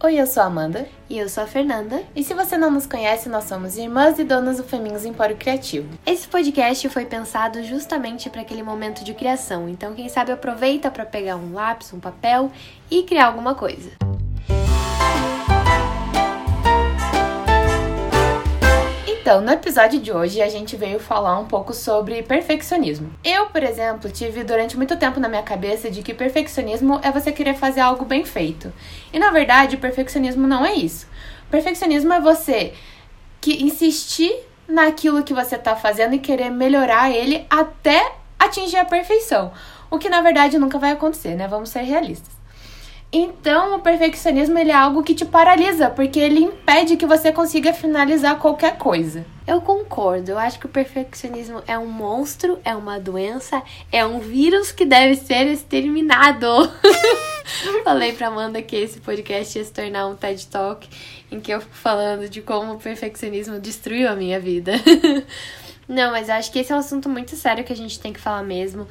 [0.00, 0.86] Oi, eu sou a Amanda.
[1.10, 2.04] E eu sou a Fernanda.
[2.14, 5.88] E se você não nos conhece, nós somos irmãs e donas do Femingos Empório Criativo.
[6.06, 11.04] Esse podcast foi pensado justamente para aquele momento de criação, então quem sabe aproveita para
[11.04, 12.52] pegar um lápis, um papel
[12.88, 14.07] e criar alguma coisa.
[19.28, 23.12] Então, no episódio de hoje, a gente veio falar um pouco sobre perfeccionismo.
[23.22, 27.30] Eu, por exemplo, tive durante muito tempo na minha cabeça de que perfeccionismo é você
[27.30, 28.72] querer fazer algo bem feito.
[29.12, 31.06] E na verdade, perfeccionismo não é isso.
[31.50, 32.72] Perfeccionismo é você
[33.38, 34.34] que insistir
[34.66, 39.52] naquilo que você está fazendo e querer melhorar ele até atingir a perfeição.
[39.90, 41.46] O que na verdade nunca vai acontecer, né?
[41.46, 42.37] Vamos ser realistas.
[43.10, 47.72] Então, o perfeccionismo ele é algo que te paralisa, porque ele impede que você consiga
[47.72, 49.24] finalizar qualquer coisa.
[49.46, 50.32] Eu concordo.
[50.32, 54.84] Eu acho que o perfeccionismo é um monstro, é uma doença, é um vírus que
[54.84, 56.46] deve ser exterminado.
[57.82, 60.86] Falei pra Amanda que esse podcast ia se tornar um TED Talk
[61.32, 64.72] em que eu fico falando de como o perfeccionismo destruiu a minha vida.
[65.88, 68.20] Não, mas acho que esse é um assunto muito sério que a gente tem que
[68.20, 68.86] falar mesmo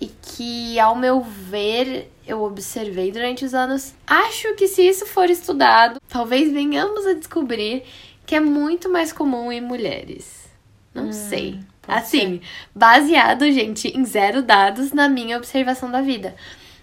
[0.00, 3.94] e que, ao meu ver, eu observei durante os anos.
[4.06, 7.82] Acho que se isso for estudado, talvez venhamos a descobrir
[8.24, 10.48] que é muito mais comum em mulheres.
[10.94, 11.58] Não hum, sei.
[11.86, 12.40] Assim, ser.
[12.74, 16.36] baseado, gente, em zero dados na minha observação da vida.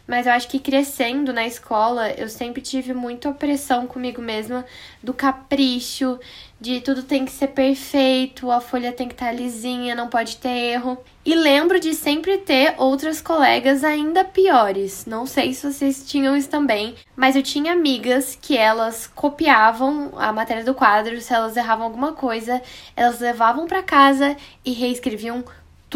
[0.08, 4.64] Mas eu acho que crescendo na escola, eu sempre tive muita opressão comigo mesma
[5.02, 6.20] do capricho,
[6.62, 10.38] de tudo tem que ser perfeito, a folha tem que estar tá lisinha, não pode
[10.38, 10.98] ter erro.
[11.26, 15.06] E lembro de sempre ter outras colegas ainda piores.
[15.06, 20.32] Não sei se vocês tinham isso também, mas eu tinha amigas que elas copiavam a
[20.32, 22.62] matéria do quadro, se elas erravam alguma coisa,
[22.96, 25.44] elas levavam para casa e reescreviam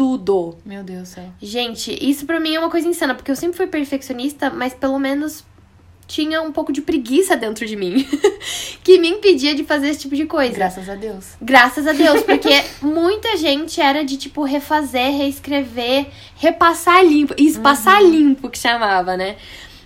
[0.00, 0.56] tudo.
[0.64, 1.24] Meu Deus do céu.
[1.42, 4.98] Gente, isso pra mim é uma coisa insana, porque eu sempre fui perfeccionista, mas pelo
[4.98, 5.44] menos
[6.06, 8.08] tinha um pouco de preguiça dentro de mim
[8.82, 10.54] que me impedia de fazer esse tipo de coisa.
[10.54, 11.26] Graças a Deus.
[11.42, 12.48] Graças a Deus, porque
[12.80, 17.62] muita gente era de tipo refazer, reescrever, repassar limpo, isso uhum.
[17.62, 19.36] passar limpo que chamava, né?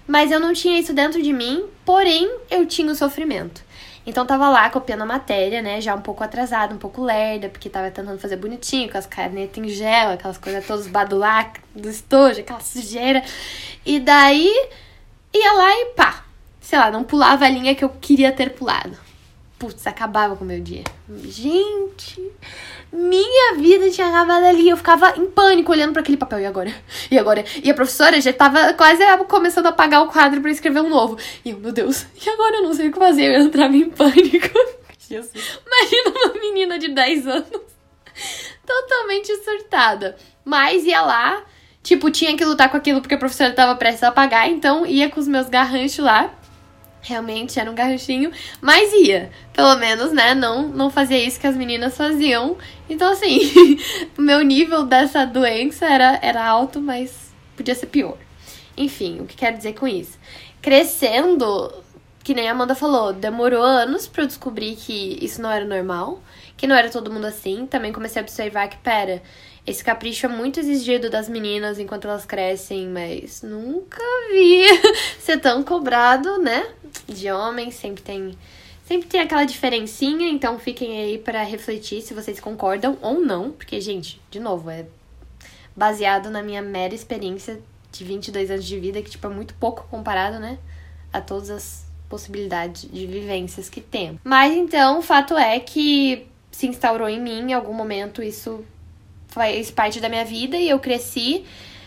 [0.06, 3.63] Mas eu não tinha isso dentro de mim, porém eu tinha o sofrimento.
[4.06, 5.80] Então tava lá copiando a matéria, né?
[5.80, 9.56] Já um pouco atrasada, um pouco lerda, porque tava tentando fazer bonitinho, com as canetas
[9.56, 13.22] em gel, aquelas coisas todas badulac do estojo, aquela sujeira.
[13.84, 14.50] E daí
[15.32, 16.24] ia lá e pá.
[16.60, 18.96] Sei lá, não pulava a linha que eu queria ter pulado.
[19.58, 20.84] Putz, acabava com o meu dia.
[21.24, 22.22] Gente,
[22.94, 24.68] minha vida tinha acabado ali.
[24.68, 26.40] Eu ficava em pânico olhando para aquele papel.
[26.40, 26.72] E agora?
[27.10, 27.44] E agora?
[27.62, 31.18] E a professora já tava quase começando a apagar o quadro para escrever um novo.
[31.44, 33.34] E eu, meu Deus, e agora eu não sei o que fazer.
[33.34, 34.48] Eu entrava em pânico.
[35.08, 35.60] Jesus.
[35.66, 37.48] Imagina uma menina de 10 anos
[38.64, 40.16] totalmente surtada.
[40.44, 41.42] Mas ia lá,
[41.82, 45.10] tipo, tinha que lutar com aquilo porque a professora tava prestes a apagar, então ia
[45.10, 46.32] com os meus garranchos lá
[47.04, 48.32] Realmente era um garranchinho,
[48.62, 49.30] mas ia.
[49.52, 50.34] Pelo menos, né?
[50.34, 52.56] Não, não fazia isso que as meninas faziam.
[52.88, 53.38] Então, assim,
[54.16, 58.16] o meu nível dessa doença era, era alto, mas podia ser pior.
[58.74, 60.18] Enfim, o que quero dizer com isso?
[60.62, 61.70] Crescendo,
[62.22, 66.22] que nem a Amanda falou, demorou anos para eu descobrir que isso não era normal,
[66.56, 67.66] que não era todo mundo assim.
[67.66, 69.22] Também comecei a observar que, pera,
[69.66, 74.62] esse capricho é muito exigido das meninas enquanto elas crescem, mas nunca vi
[75.18, 76.66] ser tão cobrado, né?
[77.08, 78.36] De homens, sempre tem
[78.84, 83.80] sempre tem aquela diferencinha, então fiquem aí para refletir se vocês concordam ou não, porque
[83.80, 84.84] gente, de novo, é
[85.74, 87.60] baseado na minha mera experiência
[87.90, 90.58] de 22 anos de vida, que tipo é muito pouco comparado, né,
[91.10, 94.20] a todas as possibilidades de vivências que tem.
[94.22, 98.62] Mas então, o fato é que se instaurou em mim em algum momento isso
[99.34, 101.44] faz parte da minha vida e eu cresci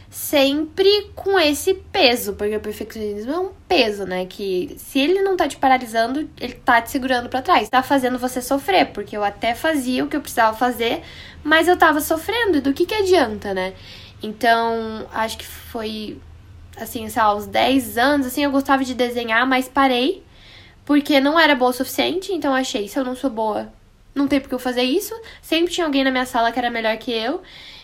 [0.09, 4.25] sempre com esse peso, porque o perfeccionismo é um peso, né?
[4.25, 8.19] Que se ele não tá te paralisando, ele tá te segurando para trás, tá fazendo
[8.19, 11.01] você sofrer, porque eu até fazia o que eu precisava fazer,
[11.43, 13.73] mas eu tava sofrendo, e do que que adianta, né?
[14.21, 16.19] Então, acho que foi
[16.75, 20.23] assim, sei lá, aos 10 anos, assim, eu gostava de desenhar, mas parei,
[20.85, 23.71] porque não era boa o suficiente, então achei, se eu não sou boa
[24.17, 25.13] não tem porque eu fazer isso.
[25.41, 27.41] Sempre tinha alguém na minha sala que era melhor que eu.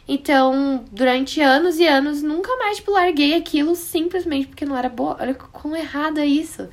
[0.07, 5.17] Então, durante anos e anos, nunca mais, tipo, larguei aquilo simplesmente porque não era boa.
[5.19, 6.67] Olha como errado é isso.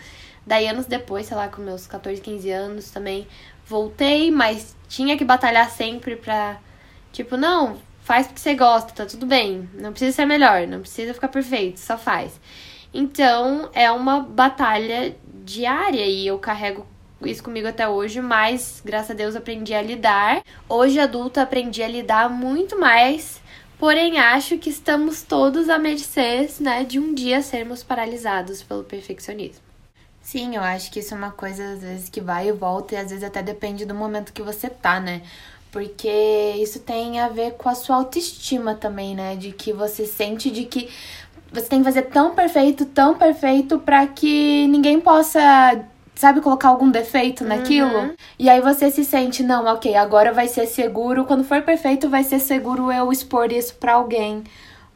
[0.44, 3.28] Daí, anos depois, sei lá, com meus 14, 15 anos também,
[3.64, 6.58] voltei, mas tinha que batalhar sempre pra,
[7.12, 9.68] tipo, não, faz porque você gosta, tá tudo bem.
[9.74, 12.40] Não precisa ser melhor, não precisa ficar perfeito, só faz.
[12.92, 16.84] Então, é uma batalha diária e eu carrego
[17.28, 20.42] isso comigo até hoje, mas graças a Deus aprendi a lidar.
[20.68, 23.40] Hoje adulta aprendi a lidar muito mais,
[23.78, 29.62] porém acho que estamos todos à mercê, né, de um dia sermos paralisados pelo perfeccionismo.
[30.22, 32.98] Sim, eu acho que isso é uma coisa, às vezes, que vai e volta, e
[32.98, 35.22] às vezes até depende do momento que você tá, né?
[35.72, 39.34] Porque isso tem a ver com a sua autoestima também, né?
[39.34, 40.88] De que você sente de que
[41.52, 45.84] você tem que fazer tão perfeito, tão perfeito, para que ninguém possa
[46.20, 47.96] sabe, colocar algum defeito naquilo.
[47.96, 48.14] Uhum.
[48.38, 51.24] E aí você se sente, não, ok, agora vai ser seguro.
[51.24, 54.44] Quando for perfeito, vai ser seguro eu expor isso pra alguém.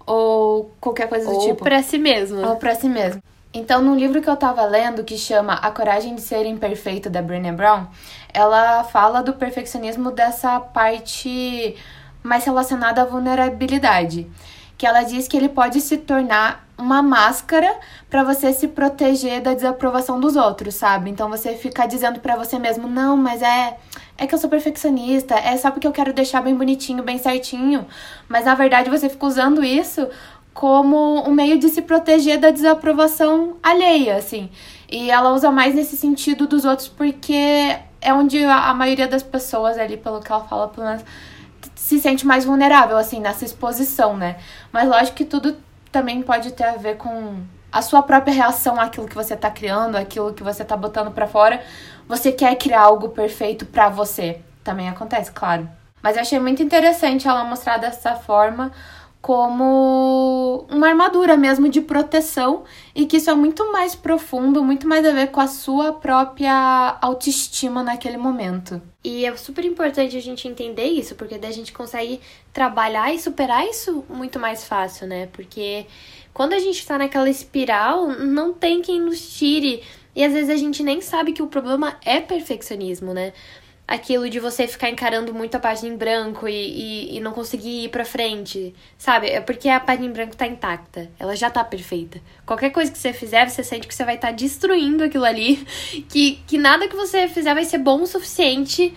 [0.07, 1.51] Ou qualquer coisa do Ou tipo.
[1.53, 2.47] Ou pra si mesmo.
[2.47, 3.23] Ou pra si mesmo.
[3.55, 7.23] Então, no livro que eu tava lendo, que chama A Coragem de Ser Imperfeito, da
[7.23, 7.87] Brené Brown,
[8.33, 11.75] ela fala do perfeccionismo dessa parte
[12.23, 14.31] mais relacionada à vulnerabilidade.
[14.77, 17.73] Que ela diz que ele pode se tornar uma máscara
[18.11, 21.11] para você se proteger da desaprovação dos outros, sabe?
[21.11, 23.77] Então você fica dizendo para você mesmo, não, mas é
[24.17, 27.87] é que eu sou perfeccionista, é só porque eu quero deixar bem bonitinho, bem certinho.
[28.29, 30.09] Mas na verdade você fica usando isso
[30.53, 34.49] como um meio de se proteger da desaprovação alheia, assim.
[34.89, 39.79] E ela usa mais nesse sentido dos outros porque é onde a, maioria das pessoas
[39.79, 41.03] ali, pelo que ela fala, pelo menos,
[41.75, 44.37] se sente mais vulnerável, assim, nessa exposição, né?
[44.71, 45.57] Mas lógico que tudo
[45.95, 47.37] também pode ter a ver com
[47.71, 51.29] a sua própria reação àquilo que você tá criando, aquilo que você tá botando para
[51.29, 51.63] fora.
[52.09, 54.41] Você quer criar algo perfeito para você.
[54.65, 55.69] Também acontece, claro.
[56.03, 58.73] Mas eu achei muito interessante ela mostrar dessa forma
[59.25, 65.07] como uma armadura mesmo de proteção e que isso é muito mais profundo, muito mais
[65.07, 68.83] a ver com a sua própria autoestima naquele momento.
[69.03, 72.21] E é super importante a gente entender isso, porque daí a gente consegue
[72.53, 75.27] trabalhar e superar isso muito mais fácil, né?
[75.33, 75.87] Porque
[76.35, 79.83] quando a gente tá naquela espiral, não tem quem nos tire.
[80.15, 83.33] E às vezes a gente nem sabe que o problema é perfeccionismo, né?
[83.87, 87.85] Aquilo de você ficar encarando muito a página em branco e, e, e, não conseguir
[87.85, 89.29] ir pra frente, sabe?
[89.29, 92.21] É porque a página em branco tá intacta, ela já tá perfeita.
[92.47, 95.67] Qualquer coisa que você fizer, você sente que você vai estar tá destruindo aquilo ali,
[96.09, 98.95] que, que nada que você fizer vai ser bom o suficiente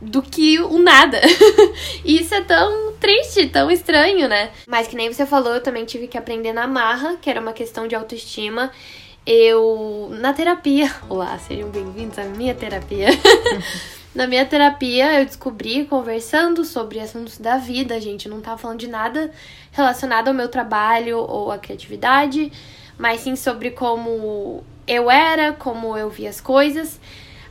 [0.00, 1.18] do que o nada.
[2.04, 4.50] e isso é tão triste, tão estranho, né?
[4.66, 7.54] Mas que nem você falou, eu também tive que aprender na marra, que era uma
[7.54, 8.70] questão de autoestima
[9.26, 13.08] eu na terapia, olá, sejam bem-vindos à minha terapia.
[14.14, 18.86] na minha terapia eu descobri conversando sobre assuntos da vida, gente, não tava falando de
[18.86, 19.32] nada
[19.72, 22.52] relacionado ao meu trabalho ou à criatividade,
[22.96, 27.00] mas sim sobre como eu era, como eu via as coisas.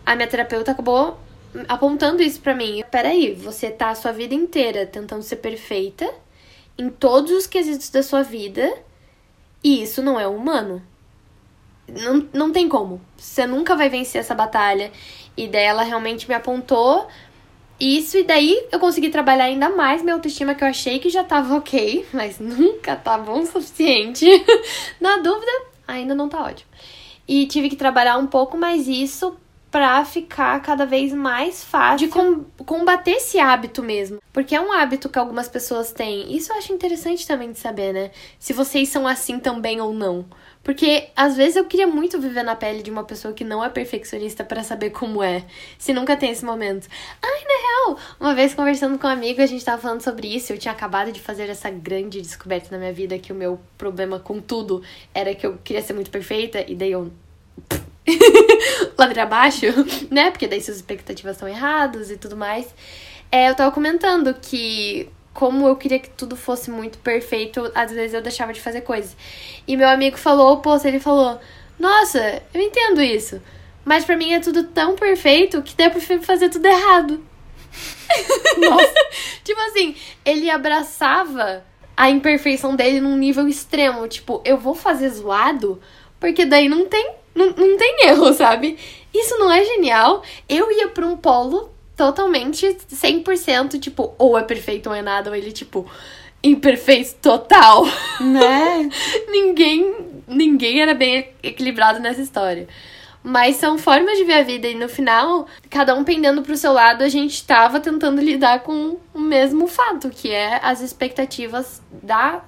[0.05, 1.19] A minha terapeuta acabou
[1.67, 2.83] apontando isso para mim.
[2.89, 6.09] Peraí, você tá a sua vida inteira tentando ser perfeita
[6.77, 8.73] em todos os quesitos da sua vida
[9.61, 10.81] e isso não é humano
[11.87, 13.01] não, não tem como.
[13.17, 14.91] Você nunca vai vencer essa batalha.
[15.37, 17.07] E daí ela realmente me apontou
[17.79, 21.23] isso, e daí eu consegui trabalhar ainda mais minha autoestima, que eu achei que já
[21.23, 24.25] tava ok, mas nunca tá bom o suficiente.
[24.99, 25.51] Na dúvida,
[25.87, 26.69] ainda não tá ótimo.
[27.27, 29.35] E tive que trabalhar um pouco mais isso
[29.69, 34.21] pra ficar cada vez mais fácil de com combater esse hábito mesmo.
[34.31, 36.33] Porque é um hábito que algumas pessoas têm.
[36.33, 38.11] Isso eu acho interessante também de saber, né?
[38.39, 40.25] Se vocês são assim também ou não.
[40.65, 43.69] Porque às vezes eu queria muito viver na pele de uma pessoa que não é
[43.69, 45.45] perfeccionista para saber como é,
[45.77, 46.87] se nunca tem esse momento.
[47.21, 50.51] Ai, na real, uma vez conversando com um amigo, a gente tava falando sobre isso,
[50.51, 54.19] eu tinha acabado de fazer essa grande descoberta na minha vida que o meu problema
[54.19, 54.81] com tudo
[55.13, 57.11] era que eu queria ser muito perfeita e daí eu
[58.97, 59.67] ladeira abaixo,
[60.09, 60.31] né?
[60.31, 62.73] Porque daí suas expectativas estão erradas e tudo mais.
[63.31, 68.13] É, eu tava comentando que como eu queria que tudo fosse muito perfeito, às vezes
[68.13, 69.17] eu deixava de fazer coisas.
[69.67, 71.37] E meu amigo falou, pô, ele falou:
[71.77, 73.41] "Nossa, eu entendo isso,
[73.83, 77.23] mas para mim é tudo tão perfeito que daí eu prefiro fazer tudo errado".
[78.57, 78.93] Nossa.
[79.43, 81.65] tipo assim, ele abraçava
[81.97, 85.81] a imperfeição dele num nível extremo, tipo, eu vou fazer zoado,
[86.17, 88.79] porque daí não tem não, não tem erro, sabe?
[89.13, 90.23] Isso não é genial.
[90.47, 95.35] Eu ia pra um polo totalmente 100%, tipo, ou é perfeito ou é nada, ou
[95.35, 95.89] ele, tipo,
[96.43, 97.85] imperfeito total.
[98.19, 98.89] Né?
[99.29, 99.95] ninguém,
[100.27, 102.67] ninguém era bem equilibrado nessa história.
[103.23, 106.71] Mas são formas de ver a vida e no final, cada um pendendo pro seu
[106.71, 112.43] lado, a gente tava tentando lidar com o mesmo fato, que é as expectativas da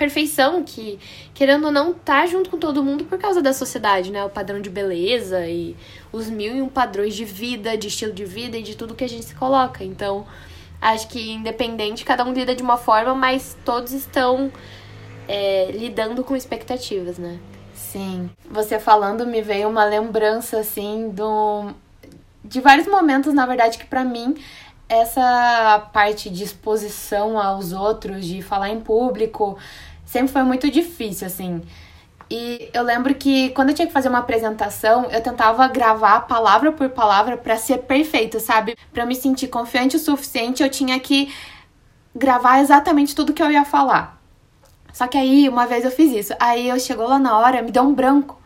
[0.00, 0.98] perfeição que,
[1.34, 4.24] querendo ou não, tá junto com todo mundo por causa da sociedade, né?
[4.24, 5.76] O padrão de beleza e
[6.10, 9.04] os mil e um padrões de vida, de estilo de vida e de tudo que
[9.04, 9.84] a gente se coloca.
[9.84, 10.26] Então,
[10.80, 14.50] acho que independente, cada um lida de uma forma, mas todos estão
[15.28, 17.38] é, lidando com expectativas, né?
[17.74, 18.30] Sim.
[18.50, 21.74] Você falando me veio uma lembrança, assim, do...
[22.42, 24.34] de vários momentos, na verdade, que para mim
[24.90, 29.56] essa parte de exposição aos outros, de falar em público,
[30.10, 31.62] sempre foi muito difícil, assim.
[32.28, 36.72] E eu lembro que quando eu tinha que fazer uma apresentação, eu tentava gravar palavra
[36.72, 38.76] por palavra para ser perfeito, sabe?
[38.92, 41.32] Para me sentir confiante o suficiente, eu tinha que
[42.14, 44.20] gravar exatamente tudo que eu ia falar.
[44.92, 46.34] Só que aí, uma vez eu fiz isso.
[46.40, 48.39] Aí eu chegou lá na hora, me deu um branco.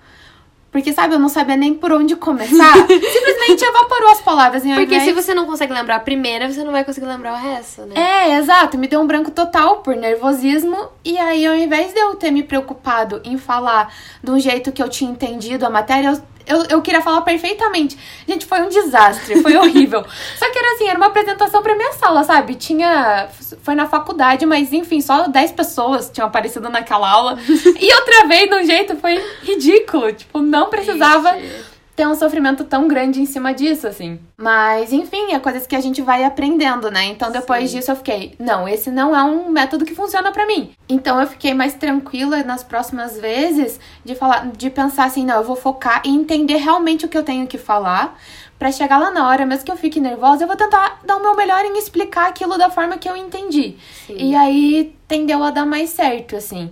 [0.75, 2.75] Porque, sabe, eu não sabia nem por onde começar.
[2.83, 4.66] Simplesmente evaporou as palavras.
[4.66, 7.37] Em Porque se você não consegue lembrar a primeira, você não vai conseguir lembrar o
[7.37, 7.95] resto, né?
[7.95, 8.76] É, exato.
[8.76, 10.88] Me deu um branco total por nervosismo.
[11.04, 14.83] E aí, ao invés de eu ter me preocupado em falar de um jeito que
[14.83, 17.97] eu tinha entendido a matéria, eu eu, eu queria falar perfeitamente.
[18.27, 20.05] Gente, foi um desastre, foi horrível.
[20.39, 22.55] Só que era assim, era uma apresentação pra minha sala, sabe?
[22.55, 23.29] Tinha.
[23.63, 27.39] Foi na faculdade, mas enfim, só 10 pessoas tinham aparecido naquela aula.
[27.81, 30.13] e eu travei de um jeito, foi ridículo.
[30.13, 31.37] Tipo, não precisava.
[31.39, 34.19] Ixi ter um sofrimento tão grande em cima disso, assim.
[34.37, 37.05] Mas, enfim, é coisas que a gente vai aprendendo, né?
[37.05, 37.77] Então, depois Sim.
[37.77, 40.73] disso, eu fiquei, não, esse não é um método que funciona para mim.
[40.89, 45.45] Então, eu fiquei mais tranquila nas próximas vezes de falar, de pensar assim, não, eu
[45.45, 48.19] vou focar e entender realmente o que eu tenho que falar.
[48.59, 51.21] para chegar lá na hora, mesmo que eu fique nervosa, eu vou tentar dar o
[51.23, 53.77] meu melhor em explicar aquilo da forma que eu entendi.
[54.07, 54.17] Sim.
[54.17, 56.71] E aí tendeu a dar mais certo, assim.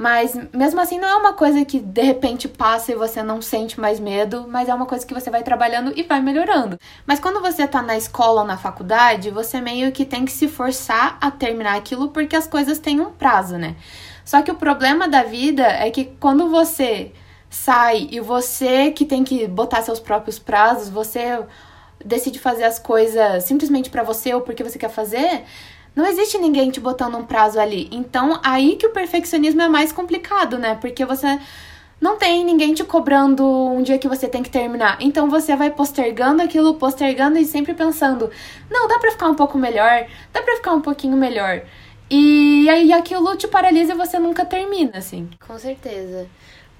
[0.00, 3.78] Mas mesmo assim não é uma coisa que de repente passa e você não sente
[3.78, 6.78] mais medo, mas é uma coisa que você vai trabalhando e vai melhorando.
[7.06, 10.48] Mas quando você tá na escola ou na faculdade, você meio que tem que se
[10.48, 13.76] forçar a terminar aquilo porque as coisas têm um prazo, né?
[14.24, 17.12] Só que o problema da vida é que quando você
[17.50, 21.44] sai e você que tem que botar seus próprios prazos, você
[22.02, 25.44] decide fazer as coisas simplesmente para você ou porque você quer fazer,
[25.94, 27.88] não existe ninguém te botando um prazo ali.
[27.90, 30.76] Então, aí que o perfeccionismo é mais complicado, né?
[30.80, 31.38] Porque você
[32.00, 34.96] não tem ninguém te cobrando um dia que você tem que terminar.
[35.00, 38.30] Então você vai postergando aquilo, postergando e sempre pensando:
[38.70, 41.62] não, dá pra ficar um pouco melhor, dá pra ficar um pouquinho melhor.
[42.10, 45.28] E aí aquilo te paralisa e você nunca termina, assim.
[45.46, 46.26] Com certeza.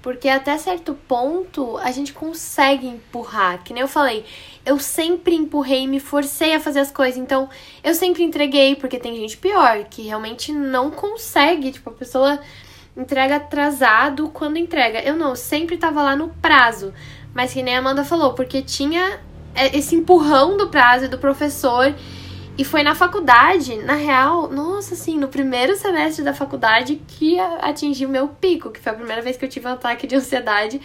[0.01, 3.63] Porque até certo ponto a gente consegue empurrar.
[3.63, 4.25] Que nem eu falei,
[4.65, 7.19] eu sempre empurrei e me forcei a fazer as coisas.
[7.19, 7.49] Então,
[7.83, 11.71] eu sempre entreguei, porque tem gente pior, que realmente não consegue.
[11.71, 12.39] Tipo, a pessoa
[12.97, 14.99] entrega atrasado quando entrega.
[15.01, 16.93] Eu não, eu sempre tava lá no prazo.
[17.33, 19.19] Mas que nem a Amanda falou, porque tinha
[19.55, 21.93] é, esse empurrão do prazo e do professor.
[22.57, 28.05] E foi na faculdade, na real, nossa, assim, no primeiro semestre da faculdade que atingi
[28.05, 30.79] o meu pico, que foi a primeira vez que eu tive um ataque de ansiedade,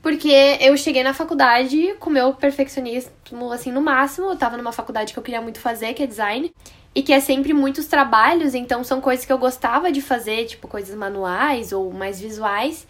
[0.00, 4.30] porque eu cheguei na faculdade com meu perfeccionismo, assim, no máximo.
[4.30, 6.52] Eu tava numa faculdade que eu queria muito fazer, que é design.
[6.94, 10.66] E que é sempre muitos trabalhos, então são coisas que eu gostava de fazer, tipo
[10.66, 12.86] coisas manuais ou mais visuais.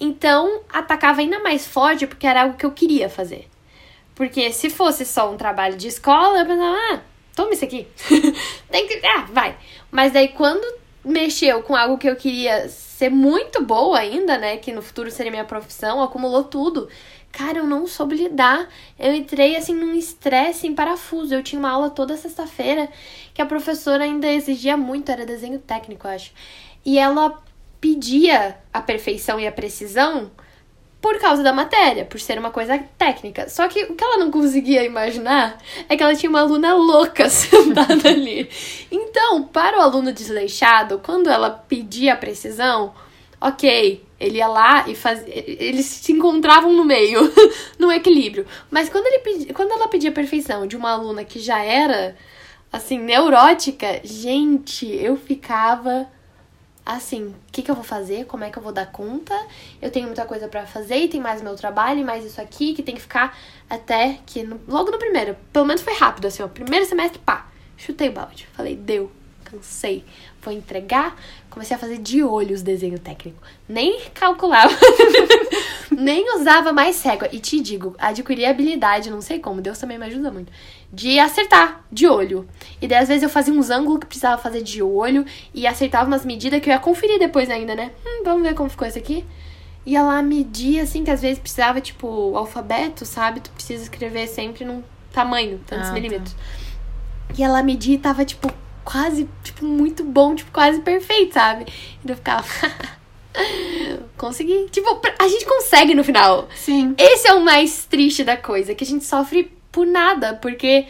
[0.00, 3.48] Então, atacava ainda mais forte porque era algo que eu queria fazer.
[4.14, 7.00] Porque se fosse só um trabalho de escola, eu pensava, ah,
[7.34, 7.86] toma isso aqui.
[8.70, 9.00] Tem que.
[9.06, 9.56] Ah, vai.
[9.90, 14.56] Mas daí quando mexeu com algo que eu queria ser muito boa ainda, né?
[14.56, 16.88] Que no futuro seria minha profissão, acumulou tudo.
[17.32, 18.68] Cara, eu não soube lidar.
[18.98, 21.34] Eu entrei assim num estresse em parafuso.
[21.34, 22.88] Eu tinha uma aula toda sexta-feira
[23.32, 26.32] que a professora ainda exigia muito, era desenho técnico, eu acho.
[26.84, 27.42] E ela
[27.80, 30.30] pedia a perfeição e a precisão
[31.02, 33.48] por causa da matéria, por ser uma coisa técnica.
[33.48, 37.28] Só que o que ela não conseguia imaginar é que ela tinha uma aluna louca
[37.28, 38.48] sentada ali.
[38.88, 42.94] Então, para o aluno desleixado, quando ela pedia a precisão,
[43.40, 45.26] ok, ele ia lá e fazia.
[45.28, 47.20] Eles se encontravam no meio,
[47.76, 48.46] no equilíbrio.
[48.70, 52.16] Mas quando, ele pedi, quando ela pedia perfeição de uma aluna que já era,
[52.72, 56.06] assim, neurótica, gente, eu ficava
[56.84, 59.34] assim, o que, que eu vou fazer, como é que eu vou dar conta,
[59.80, 62.74] eu tenho muita coisa para fazer e tem mais meu trabalho e mais isso aqui,
[62.74, 63.38] que tem que ficar
[63.70, 67.48] até que no, logo no primeiro, pelo menos foi rápido, assim, ó, primeiro semestre, pá,
[67.76, 69.12] chutei o balde, falei, deu,
[69.44, 70.04] cansei,
[70.42, 71.16] vou entregar,
[71.48, 74.74] comecei a fazer de olho os desenhos técnicos, nem calculava,
[75.92, 80.06] nem usava mais régua, e te digo, adquiri habilidade, não sei como, Deus também me
[80.06, 80.52] ajuda muito,
[80.92, 82.48] de acertar de olho.
[82.80, 86.06] E daí, às vezes, eu fazia uns ângulos que precisava fazer de olho e acertava
[86.06, 87.92] umas medidas que eu ia conferir depois ainda, né?
[88.06, 89.24] Hum, vamos ver como ficou isso aqui.
[89.84, 93.40] Ia lá medir, assim, que às vezes precisava, tipo, o alfabeto, sabe?
[93.40, 94.82] Tu precisa escrever sempre num
[95.12, 95.94] tamanho, tantos ah, tá.
[95.94, 96.32] milímetros.
[96.32, 96.40] Tá.
[97.36, 98.52] E ela media e tava, tipo,
[98.84, 101.66] quase, tipo, muito bom, tipo, quase perfeito, sabe?
[102.04, 102.46] E eu ficava.
[104.16, 104.68] Consegui.
[104.70, 106.48] Tipo, a gente consegue no final.
[106.54, 106.94] Sim.
[106.98, 110.86] Esse é o mais triste da coisa, que a gente sofre por nada, porque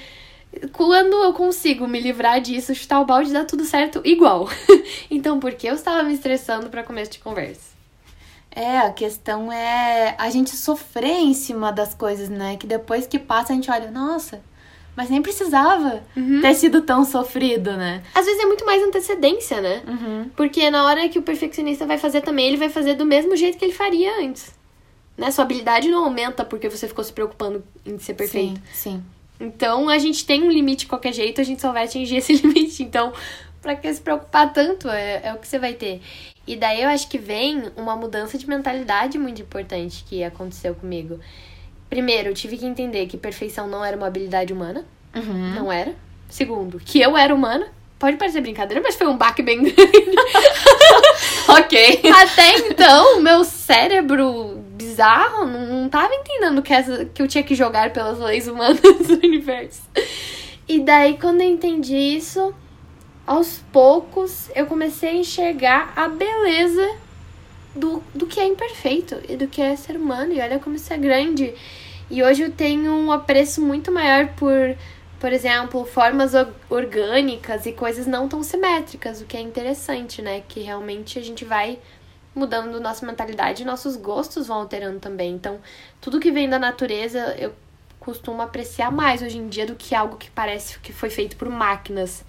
[0.72, 4.48] quando eu consigo me livrar disso, chutar o balde, dá tudo certo igual.
[5.10, 7.72] então, por que eu estava me estressando para começo de conversa?
[8.54, 12.56] É, a questão é a gente sofrer em cima das coisas, né?
[12.58, 14.42] Que depois que passa a gente olha, nossa,
[14.94, 16.02] Mas nem precisava
[16.42, 18.02] ter sido tão sofrido, né?
[18.14, 19.82] Às vezes é muito mais antecedência, né?
[19.86, 20.30] Uhum.
[20.36, 23.56] Porque na hora que o perfeccionista vai fazer também, ele vai fazer do mesmo jeito
[23.56, 24.52] que ele faria antes.
[25.16, 25.30] Né?
[25.30, 28.60] Sua habilidade não aumenta porque você ficou se preocupando em ser perfeito.
[28.72, 29.04] Sim, sim.
[29.40, 32.34] Então a gente tem um limite de qualquer jeito, a gente só vai atingir esse
[32.34, 32.82] limite.
[32.82, 33.12] Então,
[33.62, 34.88] pra que se preocupar tanto?
[34.88, 36.02] É, é o que você vai ter.
[36.46, 41.18] E daí eu acho que vem uma mudança de mentalidade muito importante que aconteceu comigo.
[41.92, 44.82] Primeiro, eu tive que entender que perfeição não era uma habilidade humana.
[45.14, 45.54] Uhum.
[45.54, 45.94] Não era.
[46.26, 47.66] Segundo, que eu era humana.
[47.98, 49.76] Pode parecer brincadeira, mas foi um baque bem grande.
[51.46, 52.00] ok.
[52.10, 57.54] Até então, meu cérebro bizarro não, não tava entendendo que, essa, que eu tinha que
[57.54, 59.82] jogar pelas leis humanas do universo.
[60.66, 62.54] E daí, quando eu entendi isso,
[63.26, 66.90] aos poucos eu comecei a enxergar a beleza
[67.76, 70.32] do, do que é imperfeito e do que é ser humano.
[70.32, 71.52] E olha como isso é grande.
[72.12, 74.76] E hoje eu tenho um apreço muito maior por,
[75.18, 80.42] por exemplo, formas or- orgânicas e coisas não tão simétricas, o que é interessante, né?
[80.46, 81.78] Que realmente a gente vai
[82.34, 85.32] mudando nossa mentalidade e nossos gostos vão alterando também.
[85.32, 85.58] Então,
[86.02, 87.54] tudo que vem da natureza eu
[87.98, 91.48] costumo apreciar mais hoje em dia do que algo que parece que foi feito por
[91.48, 92.22] máquinas,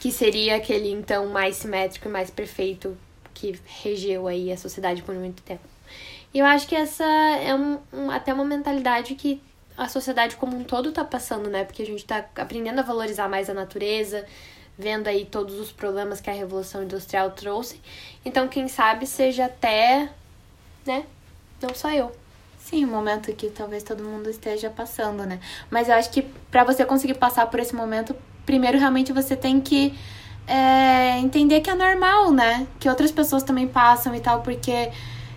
[0.00, 2.94] que seria aquele então mais simétrico e mais perfeito
[3.32, 5.73] que regeu aí a sociedade por muito tempo.
[6.34, 9.40] Eu acho que essa é um, um- até uma mentalidade que
[9.76, 11.64] a sociedade como um todo tá passando, né?
[11.64, 14.24] Porque a gente tá aprendendo a valorizar mais a natureza,
[14.78, 17.80] vendo aí todos os problemas que a Revolução Industrial trouxe.
[18.24, 20.08] Então, quem sabe seja até,
[20.86, 21.04] né?
[21.62, 22.12] Não só eu.
[22.58, 25.38] Sim, um momento que talvez todo mundo esteja passando, né?
[25.70, 28.14] Mas eu acho que pra você conseguir passar por esse momento,
[28.46, 29.94] primeiro realmente você tem que
[30.46, 32.66] é, entender que é normal, né?
[32.80, 34.90] Que outras pessoas também passam e tal, porque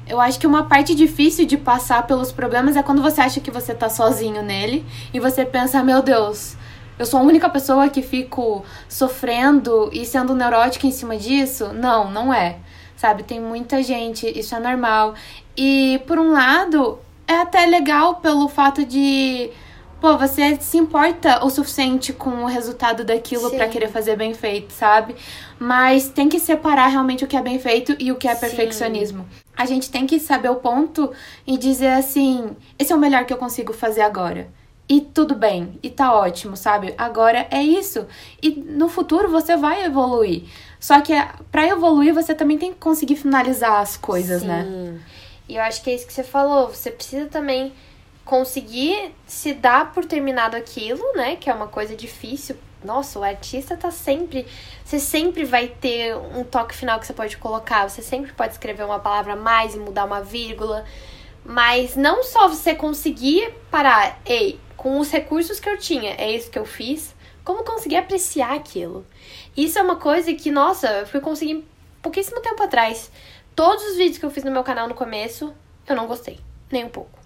[0.09, 3.51] eu acho que uma parte difícil de passar pelos problemas é quando você acha que
[3.51, 6.55] você tá sozinho nele e você pensa, meu Deus,
[6.97, 11.71] eu sou a única pessoa que fico sofrendo e sendo neurótica em cima disso?
[11.73, 12.57] Não, não é.
[12.95, 15.13] Sabe, tem muita gente, isso é normal.
[15.55, 16.97] E por um lado,
[17.27, 19.51] é até legal pelo fato de,
[20.01, 24.71] pô, você se importa o suficiente com o resultado daquilo pra querer fazer bem feito,
[24.73, 25.15] sabe?
[25.59, 28.41] Mas tem que separar realmente o que é bem feito e o que é Sim.
[28.41, 29.27] perfeccionismo.
[29.57, 31.11] A gente tem que saber o ponto
[31.45, 34.49] e dizer assim: esse é o melhor que eu consigo fazer agora.
[34.89, 36.93] E tudo bem, e tá ótimo, sabe?
[36.97, 38.05] Agora é isso.
[38.41, 40.43] E no futuro você vai evoluir.
[40.79, 44.63] Só que é, pra evoluir você também tem que conseguir finalizar as coisas, né?
[44.63, 44.99] Sim.
[45.49, 46.69] E eu acho que é isso que você falou.
[46.69, 47.73] Você precisa também
[48.23, 51.35] conseguir se dar por terminado aquilo, né?
[51.35, 52.55] Que é uma coisa difícil.
[52.83, 54.45] Nossa, o artista tá sempre.
[54.83, 57.89] Você sempre vai ter um toque final que você pode colocar.
[57.89, 60.85] Você sempre pode escrever uma palavra a mais e mudar uma vírgula.
[61.43, 66.51] Mas não só você conseguir parar, ei, com os recursos que eu tinha, é isso
[66.51, 67.15] que eu fiz.
[67.43, 69.05] Como conseguir apreciar aquilo?
[69.55, 71.65] Isso é uma coisa que, nossa, eu fui conseguir
[72.01, 73.09] pouquíssimo tempo atrás.
[73.55, 75.53] Todos os vídeos que eu fiz no meu canal no começo,
[75.87, 77.17] eu não gostei, nem um pouco.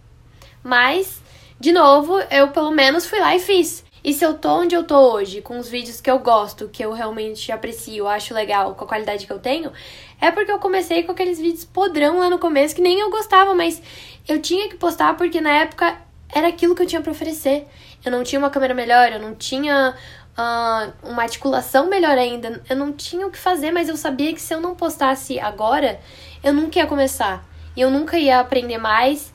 [0.64, 1.22] Mas,
[1.60, 3.84] de novo, eu pelo menos fui lá e fiz.
[4.04, 6.84] E se eu tô onde eu tô hoje, com os vídeos que eu gosto, que
[6.84, 9.72] eu realmente aprecio, acho legal, com a qualidade que eu tenho,
[10.20, 13.54] é porque eu comecei com aqueles vídeos podrão lá no começo que nem eu gostava,
[13.54, 13.82] mas
[14.28, 15.98] eu tinha que postar porque na época
[16.34, 17.68] era aquilo que eu tinha pra oferecer.
[18.04, 19.96] Eu não tinha uma câmera melhor, eu não tinha
[20.36, 24.42] ah, uma articulação melhor ainda, eu não tinha o que fazer, mas eu sabia que
[24.42, 26.00] se eu não postasse agora,
[26.44, 27.46] eu nunca ia começar.
[27.76, 29.32] E eu nunca ia aprender mais.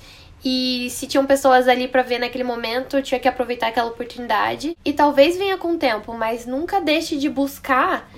[0.49, 4.79] E se tinham pessoas ali pra ver naquele momento, tinha que aproveitar aquela oportunidade.
[4.85, 8.09] E talvez venha com o tempo, mas nunca deixe de buscar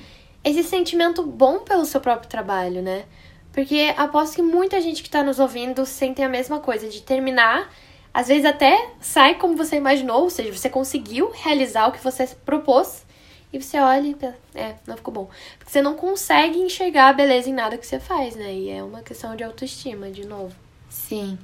[0.44, 3.06] esse sentimento bom pelo seu próprio trabalho, né?
[3.50, 7.72] Porque aposto que muita gente que tá nos ouvindo sentem a mesma coisa, de terminar,
[8.12, 12.26] às vezes até sai como você imaginou, ou seja, você conseguiu realizar o que você
[12.44, 13.06] propôs,
[13.50, 15.30] e você olha e pensa, é, não ficou bom.
[15.58, 18.52] Porque você não consegue enxergar a beleza em nada que você faz, né?
[18.52, 20.54] E é uma questão de autoestima, de novo.
[20.90, 21.38] Sim.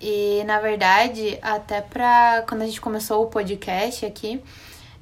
[0.00, 4.42] E na verdade, até pra quando a gente começou o podcast aqui,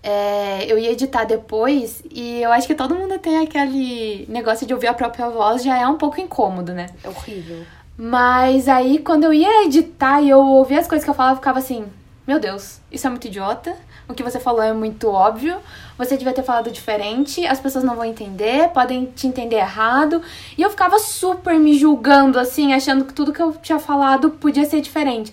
[0.03, 4.75] é, eu ia editar depois e eu acho que todo mundo tem aquele negócio de
[4.75, 6.87] ouvir a própria voz, já é um pouco incômodo, né?
[7.05, 7.65] É horrível.
[7.97, 11.39] Mas aí quando eu ia editar e eu ouvia as coisas que eu falava, eu
[11.39, 11.87] ficava assim:
[12.27, 13.77] Meu Deus, isso é muito idiota.
[14.09, 15.59] O que você falou é muito óbvio.
[15.99, 17.47] Você devia ter falado diferente.
[17.47, 20.23] As pessoas não vão entender, podem te entender errado.
[20.57, 24.65] E eu ficava super me julgando, assim, achando que tudo que eu tinha falado podia
[24.65, 25.31] ser diferente.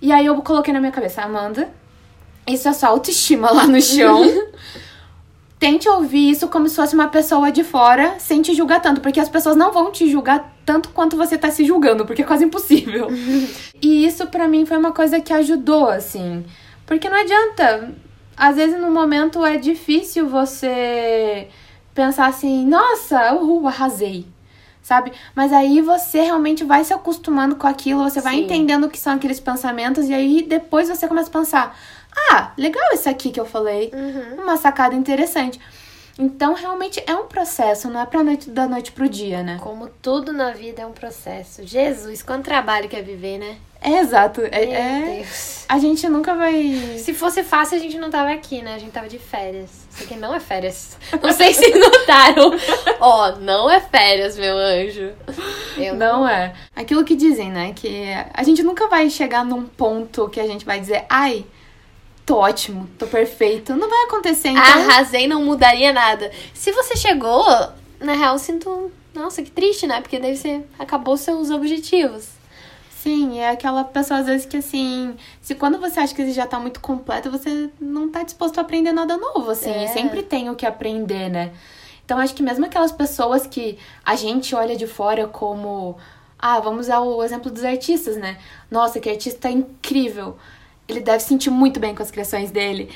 [0.00, 1.68] E aí eu coloquei na minha cabeça, Amanda,
[2.46, 4.22] isso é só autoestima lá no chão.
[5.58, 9.20] Tente ouvir isso como se fosse uma pessoa de fora, sem te julgar tanto, porque
[9.20, 12.44] as pessoas não vão te julgar tanto quanto você tá se julgando, porque é quase
[12.44, 13.08] impossível.
[13.82, 16.46] e isso pra mim foi uma coisa que ajudou, assim.
[16.90, 17.94] Porque não adianta.
[18.36, 21.46] às vezes no momento é difícil você
[21.94, 24.26] pensar assim, nossa, uhul, arrasei.
[24.82, 25.12] Sabe?
[25.32, 28.40] Mas aí você realmente vai se acostumando com aquilo, você vai Sim.
[28.42, 31.78] entendendo o que são aqueles pensamentos, e aí depois você começa a pensar:
[32.32, 33.92] ah, legal isso aqui que eu falei.
[33.94, 34.42] Uhum.
[34.42, 35.60] Uma sacada interessante.
[36.18, 39.58] Então, realmente é um processo, não é pra noite, da noite pro dia, né?
[39.62, 41.66] Como tudo na vida é um processo.
[41.66, 43.56] Jesus, quanto trabalho que é viver, né?
[43.82, 44.42] É exato.
[44.42, 45.64] É, Meu é- Deus.
[45.66, 46.96] a gente nunca vai.
[46.98, 48.74] Se fosse fácil, a gente não tava aqui, né?
[48.74, 49.70] A gente tava de férias.
[49.90, 50.98] Isso aqui não é férias.
[51.22, 52.52] Não sei se notaram.
[53.00, 55.12] Ó, não é férias, meu anjo.
[55.78, 56.52] Eu Não é.
[56.76, 57.72] Aquilo que dizem, né?
[57.74, 61.44] Que a gente nunca vai chegar num ponto que a gente vai dizer, ai,
[62.30, 63.74] tô ótimo, tô perfeito.
[63.74, 64.62] Não vai acontecer, então.
[64.62, 66.30] Arrasei, não mudaria nada.
[66.54, 67.44] Se você chegou,
[67.98, 68.92] na real, eu sinto.
[69.12, 70.00] Nossa, que triste, né?
[70.00, 72.28] Porque daí você acabou seus objetivos.
[73.02, 76.46] Sim, é aquela pessoa às vezes que assim, se quando você acha que você já
[76.46, 79.88] tá muito completo, você não tá disposto a aprender nada novo, assim, É.
[79.88, 81.50] sempre tem o que aprender, né?
[82.04, 85.96] Então acho que mesmo aquelas pessoas que a gente olha de fora como,
[86.38, 88.38] ah, vamos usar o exemplo dos artistas, né?
[88.70, 90.36] Nossa, que artista incrível.
[90.90, 92.90] Ele deve sentir muito bem com as criações dele.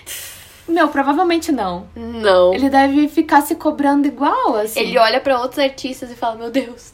[0.67, 1.87] Meu, provavelmente não.
[1.95, 2.55] Não.
[2.55, 4.81] Ele deve ficar se cobrando igual, assim.
[4.81, 6.93] Ele olha pra outros artistas e fala: Meu Deus,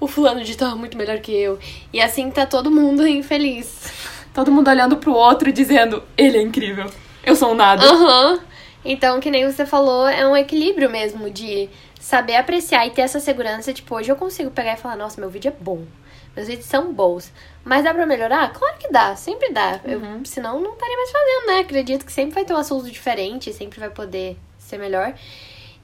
[0.00, 1.58] o fulano de tal é muito melhor que eu.
[1.92, 3.92] E assim tá todo mundo infeliz.
[4.32, 6.86] Todo mundo olhando pro outro e dizendo, ele é incrível.
[7.24, 7.84] Eu sou um nada.
[7.84, 8.40] Aham.
[8.84, 13.18] Então, que nem você falou, é um equilíbrio mesmo de saber apreciar e ter essa
[13.18, 13.72] segurança.
[13.72, 15.82] Tipo, hoje eu consigo pegar e falar: Nossa, meu vídeo é bom.
[16.38, 17.32] Meus vídeos são bons.
[17.64, 18.52] Mas dá pra melhorar?
[18.52, 19.80] Claro que dá, sempre dá.
[19.84, 21.58] Eu, senão não estaria mais fazendo, né?
[21.58, 25.14] Acredito que sempre vai ter um assunto diferente, sempre vai poder ser melhor.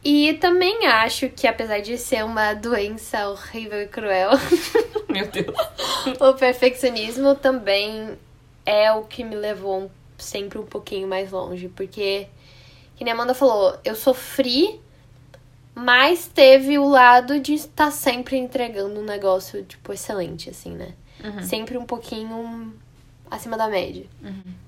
[0.05, 4.31] E também acho que, apesar de ser uma doença horrível e cruel,
[5.11, 5.57] Meu Deus.
[6.21, 8.17] o perfeccionismo também
[8.65, 11.69] é o que me levou sempre um pouquinho mais longe.
[11.69, 12.29] Porque,
[12.95, 14.81] que nem a Amanda falou, eu sofri,
[15.75, 20.89] mas teve o lado de estar sempre entregando um negócio, tipo, excelente, assim, né?
[21.43, 22.73] Sempre um pouquinho
[23.31, 24.05] acima da média.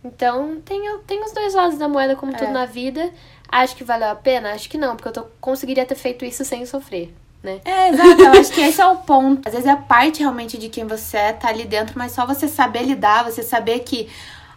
[0.03, 2.37] Então, tem, tem os dois lados da moeda, como É.
[2.37, 3.11] tudo na vida.
[3.49, 4.53] Acho que valeu a pena?
[4.53, 7.61] Acho que não, porque eu tô, conseguiria ter feito isso sem sofrer, né?
[7.65, 8.23] É, exato.
[8.23, 9.47] Eu acho que esse é o ponto.
[9.47, 12.49] Às vezes é parte realmente de quem você é, tá ali dentro, mas só você
[12.49, 14.09] saber lidar, você saber que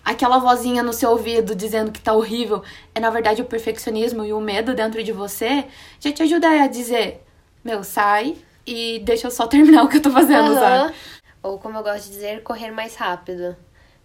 [0.09, 2.63] aquela vozinha no seu ouvido dizendo que tá horrível
[2.95, 5.65] é na verdade o perfeccionismo e o medo dentro de você,
[5.99, 7.23] já te ajuda a dizer,
[7.63, 10.87] meu, sai e deixa eu só terminar o que eu tô fazendo, Aham.
[10.87, 10.95] sabe?
[11.43, 13.55] Ou como eu gosto de dizer, correr mais rápido.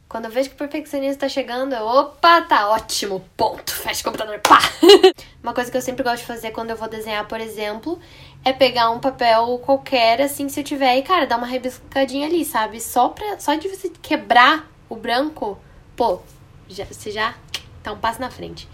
[0.06, 4.04] Quando eu vejo que o perfeccionismo tá chegando, eu, opa, tá ótimo, ponto, fecha o
[4.04, 4.60] computador, pá!
[5.42, 7.98] Uma coisa que eu sempre gosto de fazer quando eu vou desenhar, por exemplo,
[8.44, 12.44] é pegar um papel qualquer, assim, se eu tiver, e, cara, dar uma rebiscadinha ali,
[12.44, 12.80] sabe?
[12.80, 15.58] Só, pra, só de você quebrar o branco,
[15.96, 16.20] pô,
[16.68, 17.34] já, você já
[17.82, 18.68] tá um passo na frente.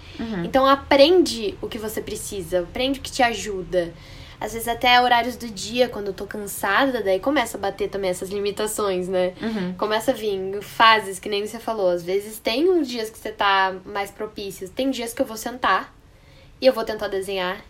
[0.44, 3.92] Então aprende o que você precisa, aprende o que te ajuda.
[4.40, 8.08] Às vezes até horários do dia, quando eu tô cansada, daí começa a bater também
[8.10, 9.34] essas limitações, né?
[9.76, 11.90] Começa a vir fases, que nem você falou.
[11.90, 14.68] Às vezes tem uns dias que você tá mais propício.
[14.70, 15.94] Tem dias que eu vou sentar
[16.58, 17.62] e eu vou tentar desenhar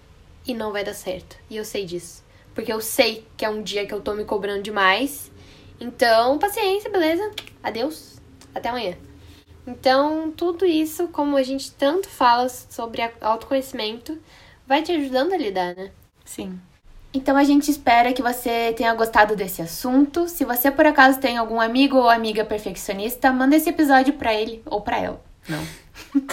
[0.46, 1.36] e não vai dar certo.
[1.48, 2.22] E eu sei disso.
[2.54, 5.30] Porque eu sei que é um dia que eu tô me cobrando demais.
[5.80, 7.32] Então, paciência, beleza?
[7.64, 8.20] Adeus.
[8.54, 9.09] Até amanhã.
[9.66, 14.18] Então, tudo isso, como a gente tanto fala sobre autoconhecimento,
[14.66, 15.90] vai te ajudando a lidar, né?
[16.24, 16.58] Sim.
[17.12, 20.28] Então a gente espera que você tenha gostado desse assunto.
[20.28, 24.62] Se você por acaso tem algum amigo ou amiga perfeccionista, manda esse episódio pra ele
[24.64, 25.20] ou pra ela.
[25.48, 25.66] Não.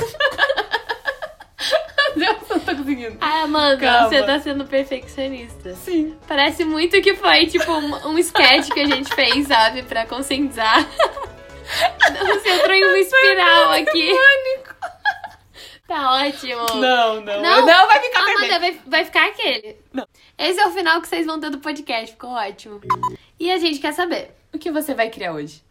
[2.16, 3.18] Deus, eu não tô conseguindo.
[3.22, 4.10] Ah, Amanda, Calma.
[4.10, 5.76] você tá sendo perfeccionista.
[5.76, 6.16] Sim.
[6.28, 9.84] Parece muito que foi, tipo, um, um sketch que a gente fez, sabe?
[9.84, 10.88] Pra conscientizar.
[12.28, 14.12] Você entrou em uma espiral aqui.
[15.88, 16.66] Tá ótimo.
[16.82, 17.42] Não, não.
[17.42, 18.60] Não, Não, vai ficar Amanda, perfeito.
[18.60, 19.78] vai, vai ficar aquele.
[19.94, 20.06] Não.
[20.38, 22.12] Esse é o final que vocês vão ter do podcast.
[22.12, 22.82] Ficou ótimo.
[23.40, 24.32] E a gente quer saber.
[24.54, 25.62] O que você vai criar hoje?